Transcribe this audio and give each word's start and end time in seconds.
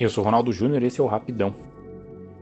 Eu 0.00 0.08
sou 0.08 0.24
Ronaldo 0.24 0.50
Júnior 0.50 0.82
e 0.82 0.86
esse 0.86 0.98
é 0.98 1.04
o 1.04 1.06
Rapidão. 1.06 1.54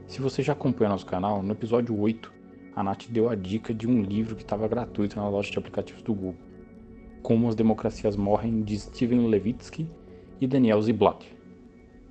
Se 0.07 0.21
você 0.21 0.45
já 0.45 0.53
acompanha 0.53 0.91
nosso 0.91 1.05
canal, 1.05 1.43
no 1.43 1.51
episódio 1.51 1.99
8, 1.99 2.33
a 2.77 2.85
Nath 2.85 3.07
deu 3.09 3.29
a 3.29 3.35
dica 3.35 3.75
de 3.75 3.85
um 3.85 4.01
livro 4.01 4.37
que 4.37 4.43
estava 4.43 4.69
gratuito 4.69 5.17
na 5.17 5.29
loja 5.29 5.51
de 5.51 5.59
aplicativos 5.59 6.01
do 6.01 6.15
Google. 6.15 6.37
Como 7.21 7.49
as 7.49 7.57
Democracias 7.57 8.15
Morrem, 8.15 8.63
de 8.63 8.79
Steven 8.79 9.27
Levitsky 9.27 9.91
e 10.41 10.47
Daniel 10.47 10.81
Ziblatt. 10.81 11.27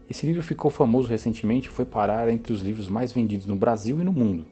Esse 0.09 0.25
livro 0.25 0.43
ficou 0.43 0.69
famoso 0.69 1.07
recentemente 1.07 1.69
e 1.69 1.71
foi 1.71 1.85
parar 1.85 2.27
entre 2.27 2.51
os 2.51 2.61
livros 2.61 2.89
mais 2.89 3.13
vendidos 3.13 3.45
no 3.45 3.55
Brasil 3.55 4.01
e 4.01 4.03
no 4.03 4.11
mundo. 4.11 4.45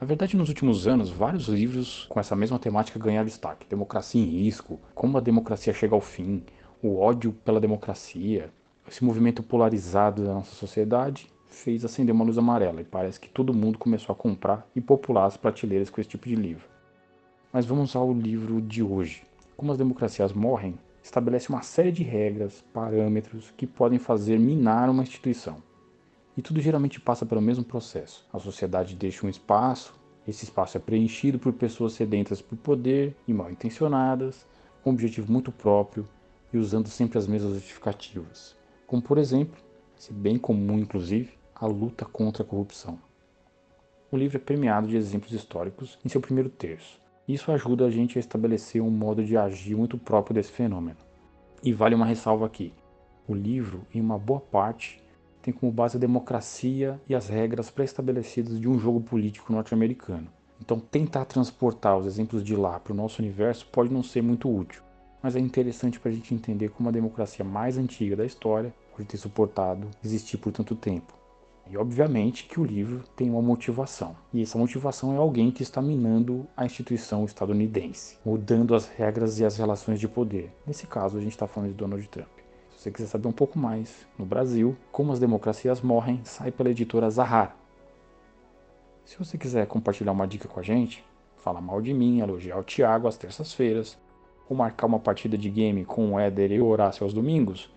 Na 0.00 0.04
verdade, 0.04 0.36
nos 0.36 0.48
últimos 0.48 0.88
anos, 0.88 1.10
vários 1.10 1.46
livros 1.46 2.06
com 2.08 2.18
essa 2.18 2.34
mesma 2.34 2.58
temática 2.58 2.98
ganharam 2.98 3.24
destaque. 3.24 3.68
Democracia 3.70 4.20
em 4.20 4.26
risco, 4.26 4.80
como 4.96 5.16
a 5.16 5.20
democracia 5.20 5.72
chega 5.72 5.94
ao 5.94 6.00
fim, 6.00 6.42
o 6.82 6.98
ódio 6.98 7.32
pela 7.44 7.60
democracia, 7.60 8.52
esse 8.90 9.04
movimento 9.04 9.42
polarizado 9.42 10.24
da 10.24 10.34
nossa 10.34 10.54
sociedade 10.54 11.30
fez 11.46 11.84
acender 11.84 12.14
uma 12.14 12.24
luz 12.24 12.38
amarela 12.38 12.80
e 12.80 12.84
parece 12.84 13.20
que 13.20 13.28
todo 13.28 13.54
mundo 13.54 13.78
começou 13.78 14.12
a 14.12 14.16
comprar 14.16 14.66
e 14.74 14.80
popular 14.80 15.26
as 15.26 15.36
prateleiras 15.36 15.90
com 15.90 16.00
esse 16.00 16.10
tipo 16.10 16.28
de 16.28 16.34
livro. 16.34 16.64
Mas 17.52 17.66
vamos 17.66 17.94
ao 17.94 18.12
livro 18.12 18.60
de 18.60 18.82
hoje. 18.82 19.24
Como 19.56 19.72
as 19.72 19.78
democracias 19.78 20.32
morrem, 20.32 20.78
estabelece 21.02 21.48
uma 21.48 21.62
série 21.62 21.92
de 21.92 22.02
regras, 22.02 22.64
parâmetros 22.72 23.52
que 23.56 23.66
podem 23.66 23.98
fazer 23.98 24.38
minar 24.38 24.88
uma 24.88 25.02
instituição. 25.02 25.62
E 26.36 26.42
tudo 26.42 26.60
geralmente 26.60 27.00
passa 27.00 27.26
pelo 27.26 27.42
mesmo 27.42 27.64
processo. 27.64 28.26
A 28.32 28.38
sociedade 28.38 28.94
deixa 28.94 29.26
um 29.26 29.30
espaço, 29.30 29.94
esse 30.26 30.44
espaço 30.44 30.76
é 30.76 30.80
preenchido 30.80 31.38
por 31.38 31.52
pessoas 31.52 31.94
sedentas 31.94 32.40
por 32.40 32.56
poder 32.56 33.16
e 33.26 33.32
mal 33.32 33.50
intencionadas, 33.50 34.46
com 34.82 34.90
um 34.90 34.92
objetivo 34.92 35.32
muito 35.32 35.50
próprio 35.50 36.06
e 36.52 36.58
usando 36.58 36.88
sempre 36.88 37.18
as 37.18 37.26
mesmas 37.26 37.54
justificativas 37.54 38.58
como 38.88 39.02
por 39.02 39.18
exemplo, 39.18 39.60
se 39.94 40.14
bem 40.14 40.38
comum 40.38 40.78
inclusive, 40.78 41.34
a 41.54 41.66
luta 41.66 42.06
contra 42.06 42.42
a 42.42 42.46
corrupção. 42.46 42.98
O 44.10 44.16
livro 44.16 44.38
é 44.38 44.40
premiado 44.40 44.88
de 44.88 44.96
exemplos 44.96 45.30
históricos 45.32 45.98
em 46.02 46.08
seu 46.08 46.22
primeiro 46.22 46.48
terço. 46.48 46.98
Isso 47.28 47.52
ajuda 47.52 47.84
a 47.84 47.90
gente 47.90 48.16
a 48.16 48.20
estabelecer 48.20 48.80
um 48.80 48.88
modo 48.88 49.22
de 49.22 49.36
agir 49.36 49.76
muito 49.76 49.98
próprio 49.98 50.32
desse 50.32 50.50
fenômeno. 50.50 50.96
E 51.62 51.70
vale 51.70 51.94
uma 51.94 52.06
ressalva 52.06 52.46
aqui: 52.46 52.72
o 53.28 53.34
livro, 53.34 53.82
em 53.92 54.00
uma 54.00 54.18
boa 54.18 54.40
parte, 54.40 55.04
tem 55.42 55.52
como 55.52 55.70
base 55.70 55.98
a 55.98 56.00
democracia 56.00 56.98
e 57.06 57.14
as 57.14 57.28
regras 57.28 57.70
pré-estabelecidas 57.70 58.58
de 58.58 58.66
um 58.66 58.78
jogo 58.78 59.02
político 59.02 59.52
norte-americano. 59.52 60.28
Então, 60.62 60.80
tentar 60.80 61.26
transportar 61.26 61.98
os 61.98 62.06
exemplos 62.06 62.42
de 62.42 62.56
lá 62.56 62.80
para 62.80 62.94
o 62.94 62.96
nosso 62.96 63.20
universo 63.20 63.66
pode 63.66 63.92
não 63.92 64.02
ser 64.02 64.22
muito 64.22 64.50
útil 64.50 64.87
mas 65.22 65.36
é 65.36 65.40
interessante 65.40 65.98
para 65.98 66.10
a 66.10 66.14
gente 66.14 66.34
entender 66.34 66.70
como 66.70 66.88
a 66.88 66.92
democracia 66.92 67.44
mais 67.44 67.76
antiga 67.76 68.16
da 68.16 68.24
história 68.24 68.72
pode 68.96 69.08
ter 69.08 69.16
suportado 69.16 69.88
existir 70.04 70.38
por 70.38 70.52
tanto 70.52 70.74
tempo. 70.74 71.18
E 71.70 71.76
obviamente 71.76 72.44
que 72.44 72.58
o 72.58 72.64
livro 72.64 73.04
tem 73.14 73.28
uma 73.28 73.42
motivação. 73.42 74.16
E 74.32 74.40
essa 74.40 74.56
motivação 74.56 75.12
é 75.12 75.18
alguém 75.18 75.50
que 75.50 75.62
está 75.62 75.82
minando 75.82 76.46
a 76.56 76.64
instituição 76.64 77.26
estadunidense, 77.26 78.16
mudando 78.24 78.74
as 78.74 78.88
regras 78.88 79.38
e 79.38 79.44
as 79.44 79.58
relações 79.58 80.00
de 80.00 80.08
poder. 80.08 80.50
Nesse 80.66 80.86
caso, 80.86 81.18
a 81.18 81.20
gente 81.20 81.32
está 81.32 81.46
falando 81.46 81.70
de 81.70 81.76
Donald 81.76 82.08
Trump. 82.08 82.28
Se 82.70 82.84
você 82.84 82.90
quiser 82.90 83.08
saber 83.08 83.28
um 83.28 83.32
pouco 83.32 83.58
mais, 83.58 84.06
no 84.16 84.24
Brasil, 84.24 84.76
como 84.90 85.12
as 85.12 85.18
democracias 85.18 85.82
morrem, 85.82 86.20
sai 86.24 86.50
pela 86.50 86.70
editora 86.70 87.10
Zahar. 87.10 87.54
Se 89.04 89.18
você 89.18 89.36
quiser 89.36 89.66
compartilhar 89.66 90.12
uma 90.12 90.26
dica 90.26 90.48
com 90.48 90.60
a 90.60 90.62
gente, 90.62 91.04
fala 91.36 91.60
mal 91.60 91.82
de 91.82 91.92
mim, 91.92 92.20
elogiar 92.20 92.58
o 92.58 92.64
Thiago 92.64 93.08
às 93.08 93.18
terças-feiras, 93.18 93.98
ou 94.48 94.56
marcar 94.56 94.86
uma 94.86 94.98
partida 94.98 95.36
de 95.36 95.50
game 95.50 95.84
com 95.84 96.14
o 96.14 96.18
Éder 96.18 96.52
e 96.52 96.60
o 96.60 96.66
Horácio 96.66 97.04
aos 97.04 97.12
domingos, 97.12 97.70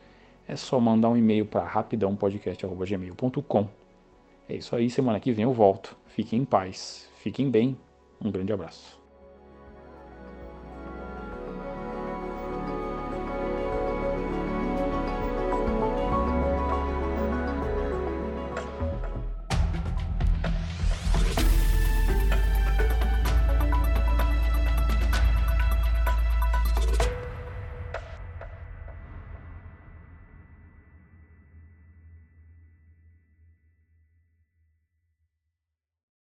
é 0.48 0.56
só 0.56 0.80
mandar 0.80 1.10
um 1.10 1.18
e-mail 1.18 1.46
para 1.46 1.66
rapidãopodcast.gmail.com. 1.66 3.68
É 4.48 4.56
isso 4.56 4.76
aí, 4.76 4.90
semana 4.90 5.20
que 5.20 5.32
vem 5.32 5.44
eu 5.44 5.54
volto. 5.54 5.96
Fiquem 6.08 6.42
em 6.42 6.46
paz, 6.46 7.08
fiquem 7.16 7.50
bem, 7.50 7.78
um 8.24 8.32
grande 8.32 8.52
abraço. 8.52 9.01